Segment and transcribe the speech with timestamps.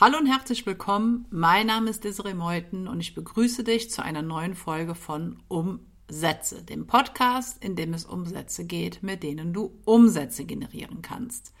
[0.00, 1.26] Hallo und herzlich willkommen.
[1.28, 6.62] Mein Name ist Desiree Meuthen und ich begrüße dich zu einer neuen Folge von Umsätze,
[6.62, 11.52] dem Podcast, in dem es um Sätze geht, mit denen du Umsätze generieren kannst.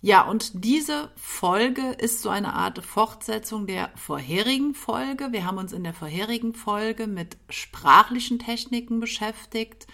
[0.00, 5.30] Ja, und diese Folge ist so eine Art Fortsetzung der vorherigen Folge.
[5.30, 9.86] Wir haben uns in der vorherigen Folge mit sprachlichen Techniken beschäftigt,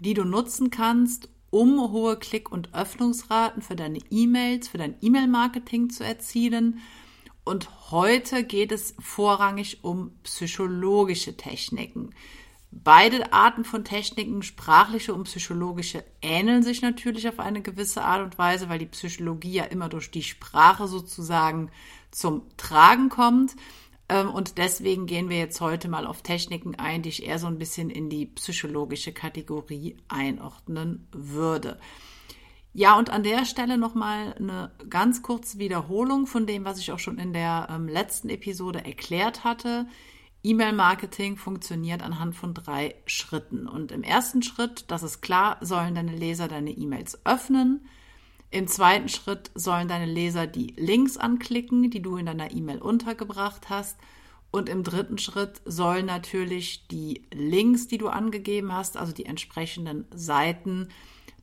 [0.00, 5.90] die du nutzen kannst, um hohe Klick- und Öffnungsraten für deine E-Mails, für dein E-Mail-Marketing
[5.90, 6.80] zu erzielen.
[7.44, 12.14] Und heute geht es vorrangig um psychologische Techniken.
[12.72, 18.38] Beide Arten von Techniken, sprachliche und psychologische, ähneln sich natürlich auf eine gewisse Art und
[18.38, 21.70] Weise, weil die Psychologie ja immer durch die Sprache sozusagen
[22.12, 23.56] zum Tragen kommt.
[24.10, 27.46] Ähm, und deswegen gehen wir jetzt heute mal auf Techniken ein, die ich eher so
[27.46, 31.78] ein bisschen in die psychologische Kategorie einordnen würde.
[32.72, 36.98] Ja, und an der Stelle nochmal eine ganz kurze Wiederholung von dem, was ich auch
[36.98, 39.86] schon in der ähm, letzten Episode erklärt hatte.
[40.42, 43.68] E-Mail-Marketing funktioniert anhand von drei Schritten.
[43.68, 47.86] Und im ersten Schritt, das ist klar, sollen deine Leser deine E-Mails öffnen.
[48.50, 53.70] Im zweiten Schritt sollen deine Leser die Links anklicken, die du in deiner E-Mail untergebracht
[53.70, 53.96] hast.
[54.50, 60.06] Und im dritten Schritt sollen natürlich die Links, die du angegeben hast, also die entsprechenden
[60.12, 60.88] Seiten,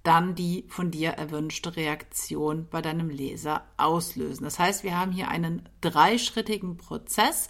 [0.03, 4.44] dann die von dir erwünschte Reaktion bei deinem Leser auslösen.
[4.44, 7.47] Das heißt, wir haben hier einen dreischrittigen Prozess,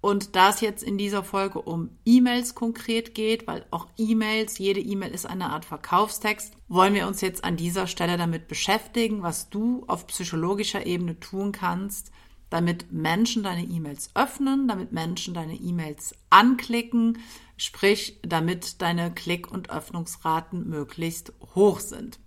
[0.00, 4.80] und da es jetzt in dieser Folge um E-Mails konkret geht, weil auch E-Mails, jede
[4.80, 9.50] E-Mail ist eine Art Verkaufstext, wollen wir uns jetzt an dieser Stelle damit beschäftigen, was
[9.50, 12.12] du auf psychologischer Ebene tun kannst,
[12.48, 17.18] damit Menschen deine E-Mails öffnen, damit Menschen deine E-Mails anklicken,
[17.58, 22.18] sprich, damit deine Klick- und Öffnungsraten möglichst hoch sind.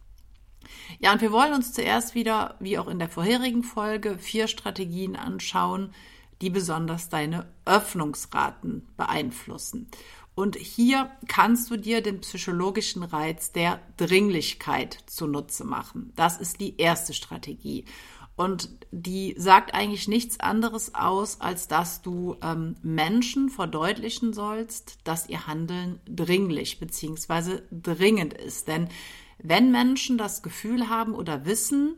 [1.00, 5.16] Ja, und wir wollen uns zuerst wieder, wie auch in der vorherigen Folge, vier Strategien
[5.16, 5.94] anschauen,
[6.44, 9.88] die besonders deine Öffnungsraten beeinflussen.
[10.36, 16.12] Und hier kannst du dir den psychologischen Reiz der Dringlichkeit zunutze machen.
[16.18, 17.86] Das ist die erste Strategie.
[18.36, 25.30] Und die sagt eigentlich nichts anderes aus, als dass du ähm, Menschen verdeutlichen sollst, dass
[25.30, 27.62] ihr Handeln dringlich bzw.
[27.72, 28.68] dringend ist.
[28.68, 28.90] Denn
[29.38, 31.96] wenn Menschen das Gefühl haben oder wissen,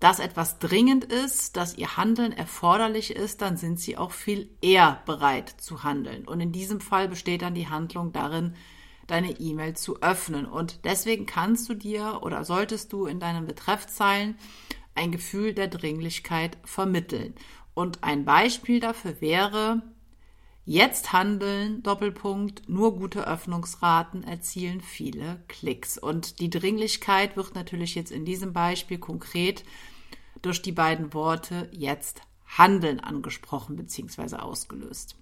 [0.00, 5.02] dass etwas dringend ist, dass ihr Handeln erforderlich ist, dann sind sie auch viel eher
[5.06, 6.26] bereit zu handeln.
[6.26, 8.54] Und in diesem Fall besteht dann die Handlung darin,
[9.08, 10.46] deine E-Mail zu öffnen.
[10.46, 14.36] Und deswegen kannst du dir oder solltest du in deinen Betreffzeilen
[14.94, 17.34] ein Gefühl der Dringlichkeit vermitteln.
[17.74, 19.82] Und ein Beispiel dafür wäre,
[20.70, 25.96] Jetzt handeln, Doppelpunkt, nur gute Öffnungsraten erzielen viele Klicks.
[25.96, 29.64] Und die Dringlichkeit wird natürlich jetzt in diesem Beispiel konkret
[30.42, 34.36] durch die beiden Worte jetzt handeln angesprochen bzw.
[34.36, 35.16] ausgelöst.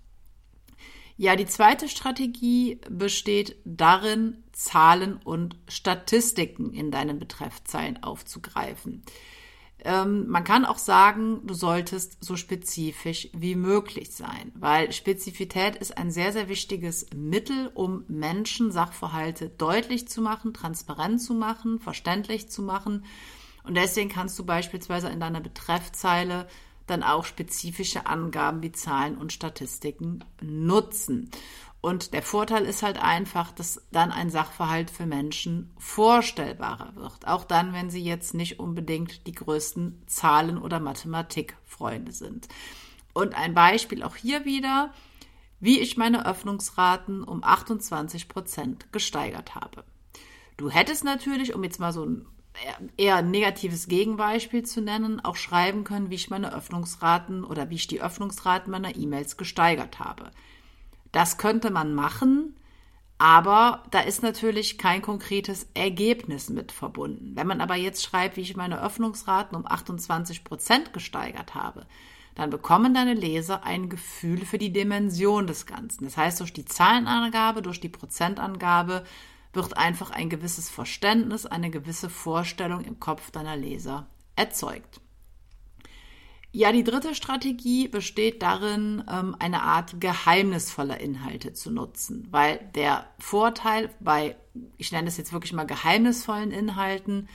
[1.19, 9.03] Ja, die zweite Strategie besteht darin, Zahlen und Statistiken in deinen Betreffzeilen aufzugreifen.
[9.87, 15.97] Ähm, man kann auch sagen, du solltest so spezifisch wie möglich sein, weil Spezifität ist
[15.97, 22.51] ein sehr, sehr wichtiges Mittel, um Menschen Sachverhalte deutlich zu machen, transparent zu machen, verständlich
[22.51, 23.05] zu machen.
[23.67, 26.47] Und deswegen kannst du beispielsweise in deiner Betreffzeile
[26.87, 31.31] dann auch spezifische Angaben wie Zahlen und Statistiken nutzen.
[31.81, 37.27] Und der Vorteil ist halt einfach, dass dann ein Sachverhalt für Menschen vorstellbarer wird.
[37.27, 42.49] Auch dann, wenn sie jetzt nicht unbedingt die größten Zahlen- oder Mathematikfreunde sind.
[43.13, 44.93] Und ein Beispiel auch hier wieder,
[45.61, 49.85] wie ich meine Öffnungsraten um 28 Prozent gesteigert habe.
[50.57, 52.27] Du hättest natürlich, um jetzt mal so ein
[52.97, 57.87] eher negatives Gegenbeispiel zu nennen, auch schreiben können, wie ich meine Öffnungsraten oder wie ich
[57.87, 60.31] die Öffnungsraten meiner E-Mails gesteigert habe.
[61.13, 62.57] Das könnte man machen,
[63.19, 67.33] aber da ist natürlich kein konkretes Ergebnis mit verbunden.
[67.35, 71.87] Wenn man aber jetzt schreibt, wie ich meine Öffnungsraten um 28 Prozent gesteigert habe,
[72.35, 76.05] dann bekommen deine Leser ein Gefühl für die Dimension des Ganzen.
[76.05, 79.05] Das heißt, durch die Zahlenangabe, durch die Prozentangabe
[79.53, 84.07] wird einfach ein gewisses Verständnis, eine gewisse Vorstellung im Kopf deiner Leser
[84.37, 85.01] erzeugt.
[86.53, 93.07] Ja, die dritte Strategie besteht darin, ähm, eine Art geheimnisvoller Inhalte zu nutzen, weil der
[93.19, 94.37] Vorteil bei,
[94.79, 97.29] ich nenne es jetzt wirklich mal geheimnisvollen Inhalten,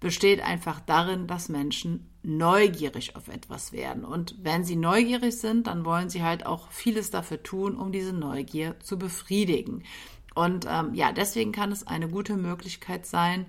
[0.00, 4.04] besteht einfach darin, dass Menschen neugierig auf etwas werden.
[4.04, 8.12] Und wenn sie neugierig sind, dann wollen sie halt auch vieles dafür tun, um diese
[8.12, 9.84] Neugier zu befriedigen.
[10.34, 13.46] Und ähm, ja, deswegen kann es eine gute Möglichkeit sein,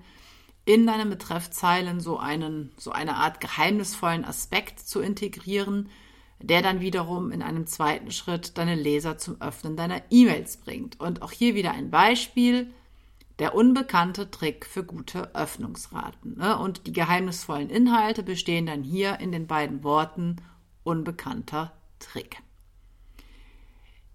[0.64, 5.88] in deinen Betreffzeilen so einen, so eine Art geheimnisvollen Aspekt zu integrieren,
[6.38, 11.00] der dann wiederum in einem zweiten Schritt deine Leser zum Öffnen deiner E-Mails bringt.
[11.00, 12.72] Und auch hier wieder ein Beispiel.
[13.38, 16.36] Der unbekannte Trick für gute Öffnungsraten.
[16.36, 16.58] Ne?
[16.58, 20.36] Und die geheimnisvollen Inhalte bestehen dann hier in den beiden Worten
[20.82, 22.42] unbekannter Trick.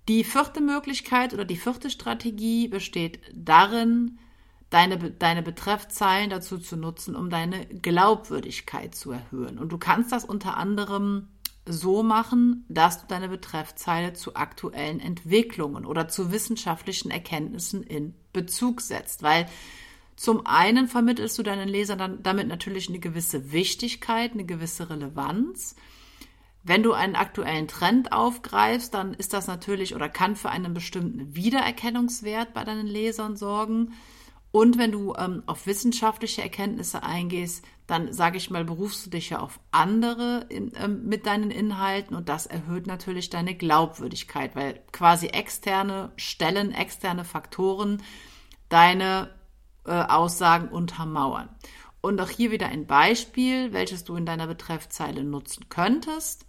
[0.08, 4.20] Die vierte Möglichkeit oder die vierte Strategie besteht darin,
[4.70, 9.58] deine, deine Betreffzeilen dazu zu nutzen, um deine Glaubwürdigkeit zu erhöhen.
[9.58, 11.30] Und du kannst das unter anderem
[11.68, 18.82] so machen, dass du deine Betreffzeile zu aktuellen Entwicklungen oder zu wissenschaftlichen Erkenntnissen in Bezug
[18.82, 19.48] setzt, weil
[20.16, 25.76] zum einen vermittelst du deinen Lesern dann damit natürlich eine gewisse Wichtigkeit, eine gewisse Relevanz.
[26.68, 31.36] Wenn du einen aktuellen Trend aufgreifst, dann ist das natürlich oder kann für einen bestimmten
[31.36, 33.94] Wiedererkennungswert bei deinen Lesern sorgen.
[34.52, 39.30] Und wenn du ähm, auf wissenschaftliche Erkenntnisse eingehst, dann sage ich mal, berufst du dich
[39.30, 44.82] ja auf andere in, ähm, mit deinen Inhalten und das erhöht natürlich deine Glaubwürdigkeit, weil
[44.92, 48.02] quasi externe Stellen, externe Faktoren
[48.70, 49.30] deine
[49.86, 51.50] äh, Aussagen untermauern.
[52.02, 56.46] Und auch hier wieder ein Beispiel, welches du in deiner Betreffzeile nutzen könntest.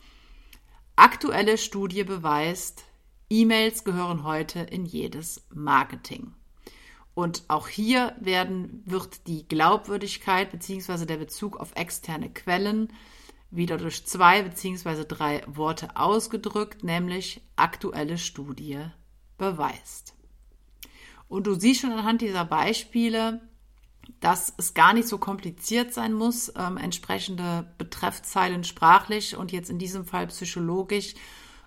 [0.99, 2.85] Aktuelle Studie beweist,
[3.29, 6.33] E-Mails gehören heute in jedes Marketing.
[7.13, 11.05] Und auch hier werden, wird die Glaubwürdigkeit bzw.
[11.05, 12.91] der Bezug auf externe Quellen
[13.51, 15.05] wieder durch zwei bzw.
[15.07, 18.81] drei Worte ausgedrückt, nämlich aktuelle Studie
[19.37, 20.15] beweist.
[21.29, 23.43] Und du siehst schon anhand dieser Beispiele,
[24.21, 29.79] dass es gar nicht so kompliziert sein muss, ähm, entsprechende Betreffzeilen sprachlich und jetzt in
[29.79, 31.15] diesem Fall psychologisch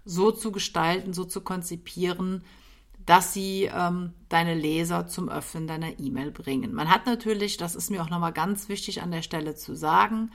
[0.05, 2.43] so zu gestalten, so zu konzipieren,
[3.05, 6.73] dass sie ähm, deine Leser zum Öffnen deiner E-Mail bringen.
[6.73, 10.31] Man hat natürlich, das ist mir auch nochmal ganz wichtig an der Stelle zu sagen,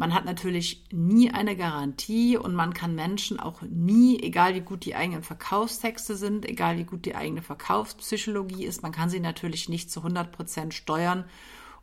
[0.00, 4.86] man hat natürlich nie eine Garantie und man kann Menschen auch nie, egal wie gut
[4.86, 9.68] die eigenen Verkaufstexte sind, egal wie gut die eigene Verkaufspsychologie ist, man kann sie natürlich
[9.68, 11.26] nicht zu 100 Prozent steuern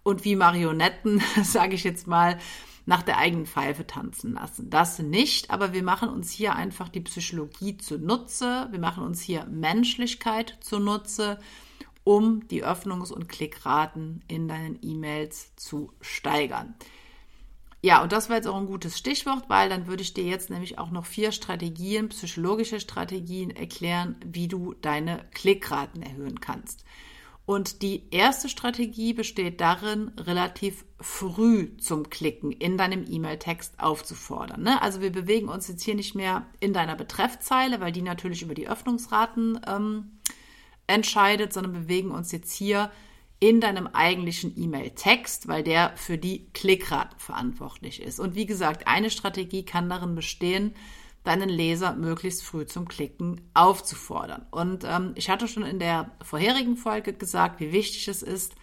[0.02, 2.40] und wie Marionetten, sage ich jetzt mal,
[2.88, 4.72] nach der eigenen Pfeife tanzen lassen.
[4.72, 9.46] Das nicht, aber wir machen uns hier einfach die Psychologie zunutze, wir machen uns hier
[9.46, 11.38] Menschlichkeit zunutze,
[12.04, 16.74] um die Öffnungs- und Klickraten in deinen E-Mails zu steigern.
[17.82, 20.50] Ja, und das war jetzt auch ein gutes Stichwort, weil dann würde ich dir jetzt
[20.50, 26.84] nämlich auch noch vier Strategien, psychologische Strategien erklären, wie du deine Klickraten erhöhen kannst.
[27.46, 34.64] Und die erste Strategie besteht darin, relativ früh zum Klicken in deinem E-Mail-Text aufzufordern.
[34.64, 34.82] Ne?
[34.82, 38.54] Also wir bewegen uns jetzt hier nicht mehr in deiner Betreffzeile, weil die natürlich über
[38.54, 40.20] die Öffnungsraten ähm,
[40.88, 42.92] entscheidet, sondern bewegen uns jetzt hier
[43.40, 48.20] in deinem eigentlichen E-Mail-Text, weil der für die Klickraten verantwortlich ist.
[48.20, 50.74] Und wie gesagt, eine Strategie kann darin bestehen,
[51.24, 54.46] deinen Leser möglichst früh zum Klicken aufzufordern.
[54.50, 58.56] Und ähm, ich hatte schon in der vorherigen Folge gesagt, wie wichtig es ist,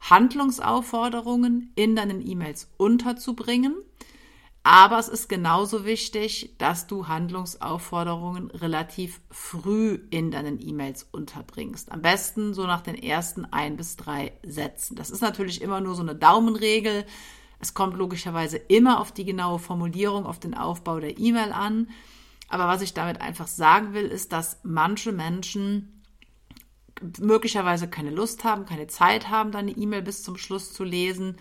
[0.00, 3.76] Handlungsaufforderungen in deinen E-Mails unterzubringen.
[4.62, 11.90] Aber es ist genauso wichtig, dass du Handlungsaufforderungen relativ früh in deinen E-Mails unterbringst.
[11.90, 14.96] Am besten so nach den ersten ein bis drei Sätzen.
[14.96, 17.06] Das ist natürlich immer nur so eine Daumenregel.
[17.58, 21.88] Es kommt logischerweise immer auf die genaue Formulierung, auf den Aufbau der E-Mail an.
[22.48, 26.02] Aber was ich damit einfach sagen will, ist, dass manche Menschen
[27.18, 31.36] möglicherweise keine Lust haben, keine Zeit haben, deine E-Mail bis zum Schluss zu lesen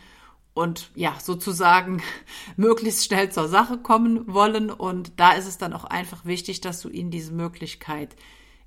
[0.60, 2.02] und ja, sozusagen
[2.58, 4.70] möglichst schnell zur Sache kommen wollen.
[4.70, 8.16] Und da ist es dann auch einfach wichtig, dass du ihnen diese Möglichkeit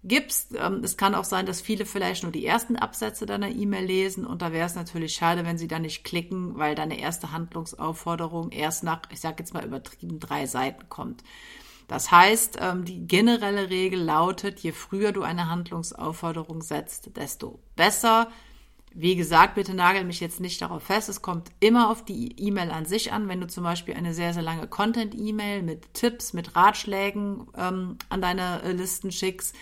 [0.03, 0.55] gibst.
[0.57, 4.27] Ähm, es kann auch sein, dass viele vielleicht nur die ersten Absätze deiner E-Mail lesen
[4.27, 8.51] und da wäre es natürlich schade, wenn sie da nicht klicken, weil deine erste Handlungsaufforderung
[8.51, 11.23] erst nach, ich sage jetzt mal übertrieben, drei Seiten kommt.
[11.87, 18.29] Das heißt, ähm, die generelle Regel lautet, je früher du eine Handlungsaufforderung setzt, desto besser.
[18.95, 21.09] Wie gesagt, bitte nagel mich jetzt nicht darauf fest.
[21.09, 23.29] Es kommt immer auf die E-Mail an sich an.
[23.29, 28.21] Wenn du zum Beispiel eine sehr, sehr lange Content-E-Mail mit Tipps, mit Ratschlägen ähm, an
[28.21, 29.55] deine äh, Listen schickst,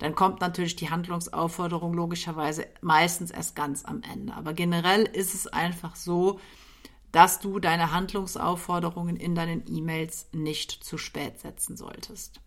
[0.00, 4.34] dann kommt natürlich die Handlungsaufforderung logischerweise meistens erst ganz am Ende.
[4.34, 6.40] Aber generell ist es einfach so,
[7.12, 12.41] dass du deine Handlungsaufforderungen in deinen E-Mails nicht zu spät setzen solltest.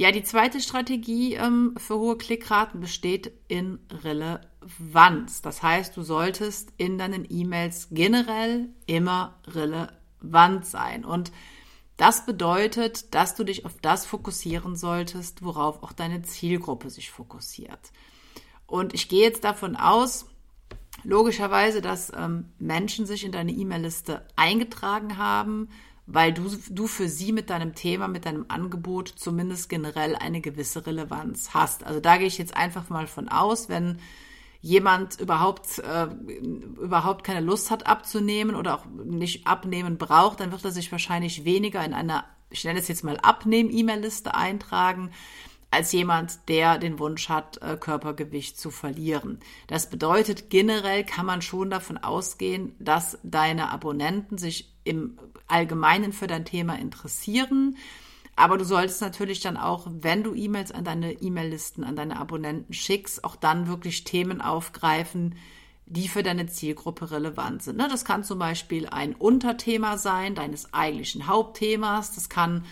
[0.00, 5.42] Ja, die zweite Strategie ähm, für hohe Klickraten besteht in Relevanz.
[5.42, 11.04] Das heißt, du solltest in deinen E-Mails generell immer relevant sein.
[11.04, 11.32] Und
[11.96, 17.90] das bedeutet, dass du dich auf das fokussieren solltest, worauf auch deine Zielgruppe sich fokussiert.
[18.68, 20.26] Und ich gehe jetzt davon aus,
[21.02, 25.70] logischerweise, dass ähm, Menschen sich in deine E-Mail-Liste eingetragen haben,
[26.10, 30.86] weil du, du für sie mit deinem Thema, mit deinem Angebot zumindest generell eine gewisse
[30.86, 31.84] Relevanz hast.
[31.84, 33.98] Also da gehe ich jetzt einfach mal von aus, wenn
[34.62, 36.06] jemand überhaupt, äh,
[36.80, 41.44] überhaupt keine Lust hat abzunehmen oder auch nicht abnehmen braucht, dann wird er sich wahrscheinlich
[41.44, 45.10] weniger in einer, ich nenne es jetzt mal Abnehmen-E-Mail-Liste eintragen,
[45.70, 49.40] als jemand, der den Wunsch hat, äh, Körpergewicht zu verlieren.
[49.66, 56.26] Das bedeutet, generell kann man schon davon ausgehen, dass deine Abonnenten sich im Allgemeinen für
[56.26, 57.76] dein Thema interessieren.
[58.36, 62.72] Aber du solltest natürlich dann auch, wenn du E-Mails an deine E-Mail-Listen, an deine Abonnenten
[62.72, 65.34] schickst, auch dann wirklich Themen aufgreifen,
[65.86, 67.78] die für deine Zielgruppe relevant sind.
[67.78, 72.14] Ne, das kann zum Beispiel ein Unterthema sein deines eigentlichen Hauptthemas.
[72.14, 72.64] Das kann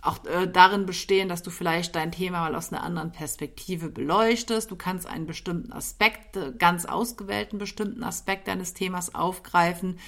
[0.00, 4.70] auch äh, darin bestehen, dass du vielleicht dein Thema mal aus einer anderen Perspektive beleuchtest.
[4.70, 9.98] Du kannst einen bestimmten Aspekt, äh, ganz ausgewählten bestimmten Aspekt deines Themas aufgreifen.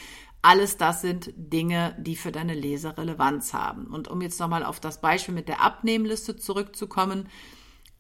[0.43, 3.87] Alles das sind Dinge, die für deine Leser Relevanz haben.
[3.87, 7.29] Und um jetzt nochmal auf das Beispiel mit der Abnehmliste zurückzukommen,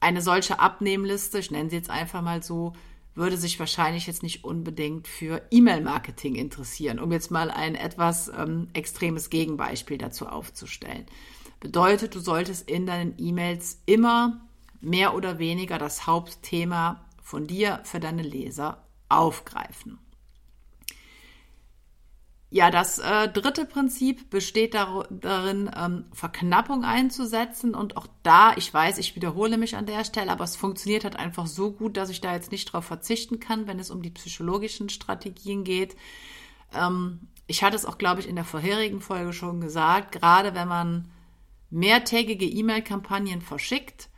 [0.00, 2.72] eine solche Abnehmliste, ich nenne sie jetzt einfach mal so,
[3.14, 8.68] würde sich wahrscheinlich jetzt nicht unbedingt für E-Mail-Marketing interessieren, um jetzt mal ein etwas ähm,
[8.72, 11.04] extremes Gegenbeispiel dazu aufzustellen.
[11.58, 14.40] Bedeutet, du solltest in deinen E-Mails immer
[14.80, 19.98] mehr oder weniger das Hauptthema von dir für deine Leser aufgreifen.
[22.52, 27.76] Ja, das äh, dritte Prinzip besteht dar darin, ähm, Verknappung einzusetzen.
[27.76, 31.14] Und auch da, ich weiß, ich wiederhole mich an der Stelle, aber es funktioniert halt
[31.14, 34.10] einfach so gut, dass ich da jetzt nicht drauf verzichten kann, wenn es um die
[34.10, 35.94] psychologischen Strategien geht.
[36.74, 40.68] Ähm, ich hatte es auch, glaube ich, in der vorherigen Folge schon gesagt, gerade wenn
[40.68, 41.08] man
[41.70, 44.09] mehrtägige E-Mail-Kampagnen verschickt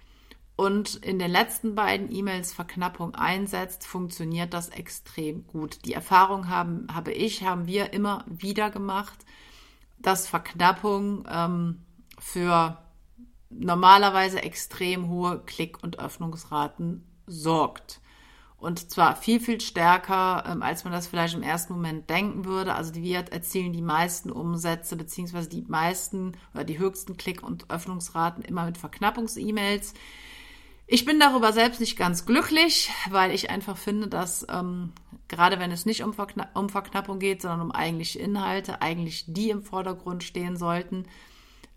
[0.62, 5.85] und in den letzten beiden E-Mails Verknappung einsetzt, funktioniert das extrem gut.
[5.85, 9.25] Die Erfahrung haben, habe ich, haben wir immer wieder gemacht,
[9.99, 11.83] dass Verknappung ähm,
[12.16, 12.78] für
[13.50, 18.00] normalerweise extrem hohe Klick- und Öffnungsraten sorgt.
[18.57, 22.75] Und zwar viel, viel stärker, ähm, als man das vielleicht im ersten Moment denken würde.
[22.75, 28.45] Also wir erzielen die meisten Umsätze beziehungsweise die meisten oder die höchsten Klick- und Öffnungsraten
[28.45, 29.95] immer mit Verknappungs-E-Mails.
[30.95, 34.93] Ich bin darüber selbst nicht ganz glücklich, weil ich einfach finde, dass ähm,
[35.27, 39.49] gerade wenn es nicht um, Verkna um Verknappung geht, sondern um eigentliche Inhalte, eigentlich die
[39.49, 41.07] im Vordergrund stehen sollten.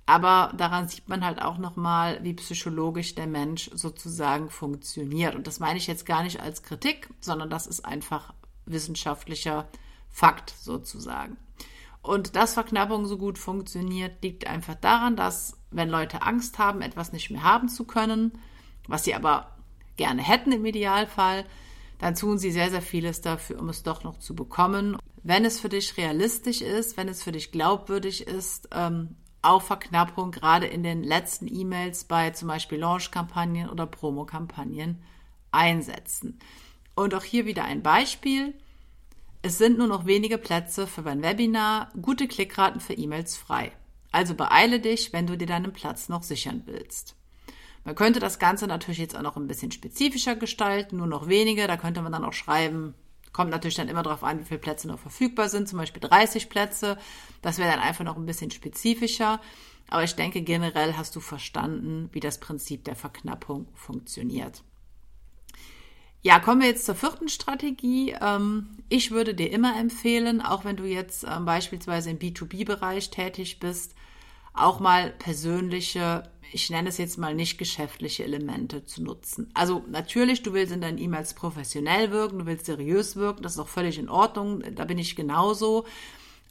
[0.06, 5.34] Aber daran sieht man halt auch nochmal, wie psychologisch der Mensch sozusagen funktioniert.
[5.34, 8.34] Und das meine ich jetzt gar nicht als Kritik, sondern das ist einfach
[8.66, 9.70] wissenschaftlicher
[10.10, 11.38] Fakt sozusagen.
[12.02, 17.14] Und dass Verknappung so gut funktioniert, liegt einfach daran, dass wenn Leute Angst haben, etwas
[17.14, 18.34] nicht mehr haben zu können,
[18.88, 19.52] was sie aber
[19.98, 21.46] gerne hätten im Idealfall,
[22.00, 24.98] dann tun sie sehr, sehr vieles dafür, um es doch noch zu bekommen.
[25.24, 30.32] Wenn es für dich realistisch ist, wenn es für dich glaubwürdig ist, ähm, auf Verknappung
[30.32, 35.04] gerade in den letzten E-Mails bei zum Beispiel Launch-Kampagnen oder Promo-Kampagnen
[35.52, 36.40] einsetzen.
[36.96, 38.54] Und auch hier wieder ein Beispiel.
[39.42, 43.72] Es sind nur noch wenige Plätze für mein Webinar, gute Klickraten für E-Mails frei.
[44.12, 47.16] Also beeile dich, wenn du dir deinen Platz noch sichern willst.
[47.86, 51.68] Man könnte das Ganze natürlich jetzt auch noch ein bisschen spezifischer gestalten, nur noch wenige.
[51.68, 52.96] Da könnte man dann auch schreiben,
[53.36, 56.48] Kommt natürlich dann immer darauf an, wie viele Plätze noch verfügbar sind, zum Beispiel 30
[56.48, 56.98] Plätze.
[57.42, 59.42] Das wäre dann einfach noch ein bisschen spezifischer.
[59.90, 64.64] Aber ich denke, generell hast du verstanden, wie das Prinzip der Verknappung funktioniert.
[66.22, 68.16] Ja, kommen wir jetzt zur vierten Strategie.
[68.22, 73.60] Ähm, ich würde dir immer empfehlen, auch wenn du jetzt ähm, beispielsweise im B2B-Bereich tätig
[73.60, 73.96] bist,
[74.56, 79.50] auch mal persönliche, ich nenne es jetzt mal nicht geschäftliche Elemente zu nutzen.
[79.54, 83.60] Also natürlich, du willst in deinen E-Mails professionell wirken, du willst seriös wirken, das ist
[83.60, 85.86] auch völlig in Ordnung, da bin ich genauso.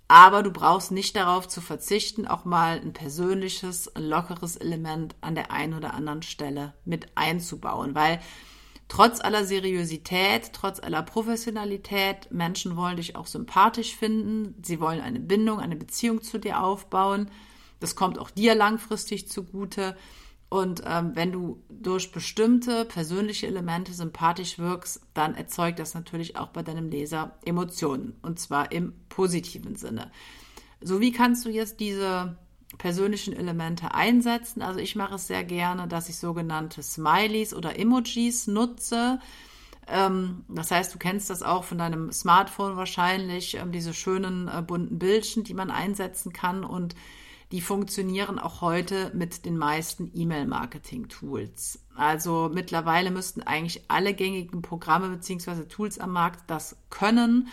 [0.07, 5.51] Aber du brauchst nicht darauf zu verzichten, auch mal ein persönliches, lockeres Element an der
[5.51, 8.21] einen oder anderen Stelle mit einzubauen, weil
[8.89, 15.21] trotz aller Seriosität, trotz aller Professionalität, Menschen wollen dich auch sympathisch finden, sie wollen eine
[15.21, 17.31] Bindung, eine Beziehung zu dir aufbauen.
[17.85, 19.95] Das kommt auch dir langfristig zugute.
[20.49, 26.49] Und ähm, wenn du durch bestimmte persönliche Elemente sympathisch wirkst, dann erzeugt das natürlich auch
[26.49, 28.17] bei deinem Leser Emotionen.
[28.23, 30.11] Und zwar im positiven Sinne.
[30.81, 32.39] So wie kannst du jetzt diese
[32.79, 34.63] persönlichen Elemente einsetzen?
[34.63, 39.21] Also ich mache es sehr gerne, dass ich sogenannte Smileys oder Emojis nutze.
[39.87, 44.63] Ähm, das heißt, du kennst das auch von deinem Smartphone wahrscheinlich, ähm, diese schönen äh,
[44.63, 46.95] bunten Bildchen, die man einsetzen kann und
[47.55, 51.85] die funktionieren auch heute mit den meisten E-Mail-Marketing-Tools.
[51.95, 55.63] Also mittlerweile müssten eigentlich alle gängigen Programme bzw.
[55.69, 57.47] Tools am Markt das können.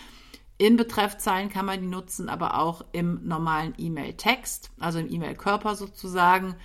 [0.58, 6.56] In Betreffzeilen kann man die nutzen, aber auch im normalen E-Mail-Text, also im E-Mail-Körper sozusagen.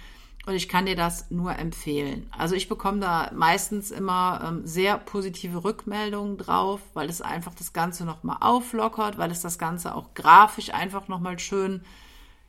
[0.47, 2.31] Und ich kann dir das nur empfehlen.
[2.31, 7.75] Also ich bekomme da meistens immer ähm, sehr positive Rückmeldungen drauf, weil es einfach das
[7.75, 11.83] Ganze nochmal auflockert, weil es das Ganze auch grafisch einfach nochmal schön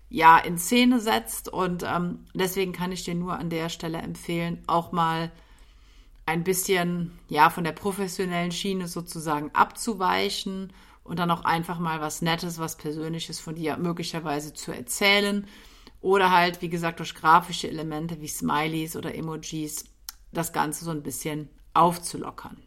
[0.10, 1.50] ja, in Szene setzt.
[1.50, 5.32] Und ähm, deswegen kann ich dir nur an der Stelle empfehlen, auch mal
[6.26, 10.74] ein bisschen ja von der professionellen Schiene sozusagen abzuweichen
[11.04, 15.48] und dann auch einfach mal was Nettes, was Persönliches von dir möglicherweise zu erzählen
[16.02, 19.86] oder halt, wie gesagt, durch grafische Elemente wie Smileys oder Emojis
[20.34, 22.67] das Ganze so ein bisschen aufzulockern.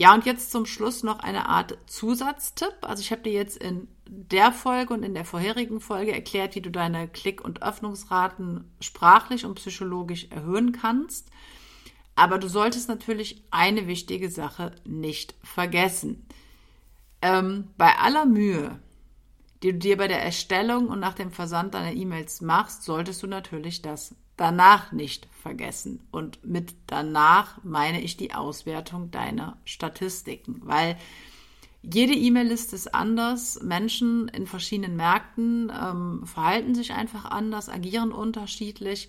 [0.00, 2.76] Ja, und jetzt zum Schluss noch eine Art Zusatztipp.
[2.82, 6.60] Also ich habe dir jetzt in der Folge und in der vorherigen Folge erklärt, wie
[6.60, 11.30] du deine Klick- und Öffnungsraten sprachlich und psychologisch erhöhen kannst.
[12.14, 16.26] Aber du solltest natürlich eine wichtige Sache nicht vergessen.
[17.20, 18.78] Ähm, bei aller Mühe,
[19.64, 23.26] die du dir bei der Erstellung und nach dem Versand deiner E-Mails machst, solltest du
[23.26, 26.00] natürlich das danach nicht vergessen.
[26.10, 30.96] Und mit danach meine ich die Auswertung deiner Statistiken, weil
[31.82, 33.60] jede E-Mail-Liste ist anders.
[33.62, 39.08] Menschen in verschiedenen Märkten ähm, verhalten sich einfach anders, agieren unterschiedlich.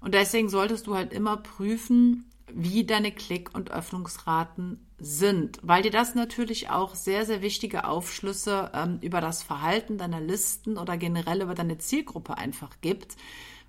[0.00, 2.24] Und deswegen solltest du halt immer prüfen,
[2.54, 8.70] wie deine Klick- und Öffnungsraten sind, weil dir das natürlich auch sehr, sehr wichtige Aufschlüsse
[8.74, 13.16] ähm, über das Verhalten deiner Listen oder generell über deine Zielgruppe einfach gibt.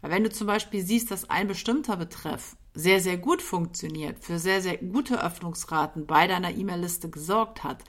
[0.03, 4.37] Weil wenn du zum Beispiel siehst, dass ein bestimmter Betreff sehr, sehr gut funktioniert, für
[4.37, 7.85] sehr, sehr gute Öffnungsraten bei deiner E-Mail-Liste gesorgt hat,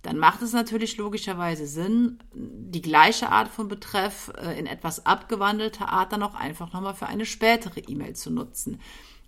[0.00, 5.90] dann macht es natürlich logischerweise Sinn, die gleiche Art von Betreff äh, in etwas abgewandelter
[5.90, 8.80] Art dann auch einfach nochmal für eine spätere E-Mail zu nutzen.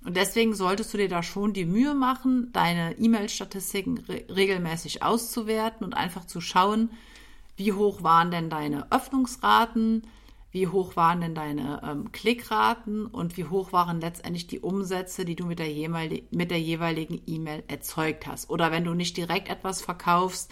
[0.03, 5.85] Und deswegen solltest du dir da schon die Mühe machen, deine E-Mail-Statistiken re regelmäßig auszuwerten
[5.85, 6.89] und einfach zu schauen,
[7.57, 10.07] wie hoch waren denn deine Öffnungsraten,
[10.56, 15.36] wie hoch waren denn deine ähm, Klickraten und wie hoch waren letztendlich die Umsätze, die
[15.36, 15.69] du mit der,
[16.30, 18.49] mit der jeweiligen E-Mail erzeugt hast.
[18.49, 20.50] Oder wenn du nicht direkt etwas verkaufst,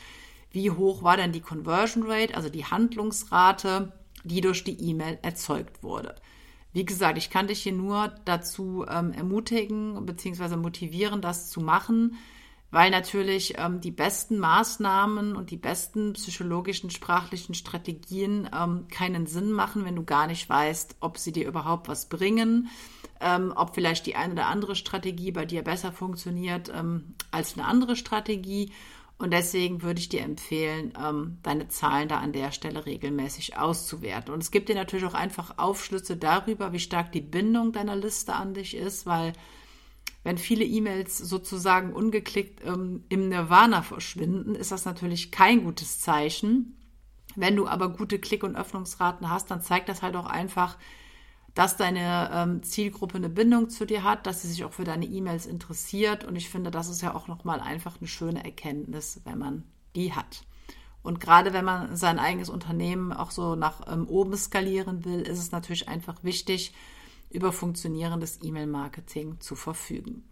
[0.51, 5.83] wie hoch war denn die Conversion Rate, also die Handlungsrate, die durch die E-Mail erzeugt
[5.83, 6.17] wurde.
[6.75, 10.57] Wie gesagt, ich kann dich hier nur dazu ähm, ermutigen bzw.
[10.57, 12.19] motivieren, das zu machen,
[12.75, 19.53] weil natürlich ähm, die besten Maßnahmen und die besten psychologischen, sprachlichen Strategien ähm, keinen Sinn
[19.53, 22.69] machen, wenn du gar nicht weißt, ob sie dir überhaupt was bringen,
[23.21, 27.65] ähm, ob vielleicht die eine oder andere Strategie bei dir besser funktioniert ähm, als eine
[27.65, 28.73] andere Strategie
[29.19, 34.35] und deswegen würde ich dir empfehlen, ähm, deine Zahlen da an der Stelle regelmäßig auszuwerten.
[34.35, 38.35] Und es gibt dir natürlich auch einfach Aufschlüsse darüber, wie stark die Bindung deiner Liste
[38.35, 39.33] an dich ist, weil
[40.25, 46.77] wenn viele E-Mails sozusagen ungeklickt ähm, im Nirvana verschwinden, ist das natürlich kein gutes Zeichen.
[47.37, 50.79] Wenn du aber gute Klick- und Öffnungsraten hast, dann zeigt das halt auch einfach,
[51.55, 55.05] dass deine ähm, Zielgruppe eine Bindung zu dir hat, dass sie sich auch für deine
[55.05, 56.25] E-Mails interessiert.
[56.25, 60.15] Und ich finde, das ist ja auch nochmal einfach eine schöne Erkenntnis, wenn man die
[60.15, 60.43] hat.
[61.03, 65.39] Und gerade wenn man sein eigenes Unternehmen auch so nach ähm, oben skalieren will, ist
[65.39, 66.73] es natürlich einfach wichtig,
[67.35, 70.25] über funktionierendes E-Mail-Marketing zu verfügen.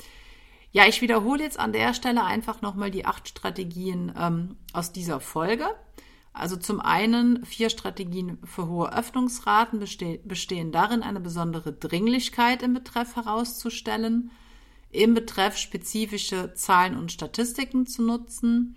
[0.70, 5.20] Ja, ich wiederhole jetzt an der Stelle einfach nochmal die acht Strategien ähm, aus dieser
[5.20, 5.66] Folge.
[6.32, 9.80] Also zum einen vier Strategien für hohe Öffnungsraten
[10.24, 14.30] bestehen darin, eine besondere Dringlichkeit im Betreff herauszustellen,
[14.90, 18.76] im Betreff spezifische Zahlen und Statistiken zu nutzen,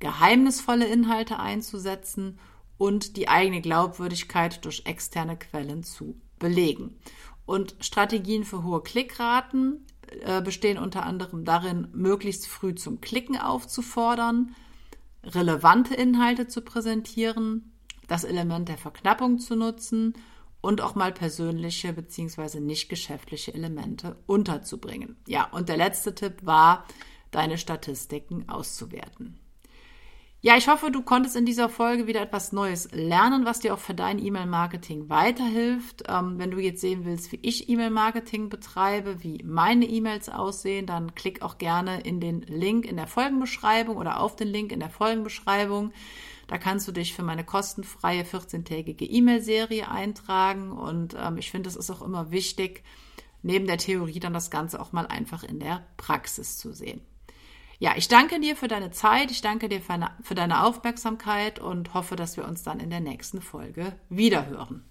[0.00, 2.38] geheimnisvolle Inhalte einzusetzen
[2.78, 6.98] und die eigene Glaubwürdigkeit durch externe Quellen zu belegen.
[7.46, 9.86] Und Strategien für hohe Klickraten
[10.22, 14.54] äh, bestehen unter anderem darin, möglichst früh zum Klicken aufzufordern,
[15.22, 17.72] relevante Inhalte zu präsentieren,
[18.08, 20.14] das Element der Verknappung zu nutzen
[20.60, 22.60] und auch mal persönliche bzw.
[22.60, 25.16] nicht geschäftliche Elemente unterzubringen.
[25.26, 26.84] Ja, und der letzte Tipp war,
[27.30, 29.38] deine Statistiken auszuwerten.
[30.42, 33.78] Ja, ich hoffe, du konntest in dieser Folge wieder etwas Neues lernen, was dir auch
[33.78, 36.04] für dein E-Mail-Marketing weiterhilft.
[36.08, 41.14] Ähm, wenn du jetzt sehen willst, wie ich E-Mail-Marketing betreibe, wie meine E-Mails aussehen, dann
[41.14, 44.90] klick auch gerne in den Link in der Folgenbeschreibung oder auf den Link in der
[44.90, 45.92] Folgenbeschreibung.
[46.48, 50.70] Da kannst du dich für meine kostenfreie 14-tägige E-Mail-Serie eintragen.
[50.70, 52.84] Und ähm, ich finde, es ist auch immer wichtig,
[53.42, 57.00] neben der Theorie dann das Ganze auch mal einfach in der Praxis zu sehen.
[57.78, 61.58] Ja, ich danke dir für deine Zeit, ich danke dir für, eine, für deine Aufmerksamkeit
[61.58, 64.84] und hoffe, dass wir uns dann in der nächsten Folge wiederhören.